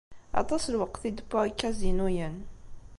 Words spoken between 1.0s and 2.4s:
i d-wwiɣ deg ikazinuyen.